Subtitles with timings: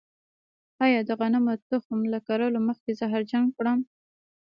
[0.85, 3.79] آیا د غنمو تخم له کرلو مخکې زهرجن کړم؟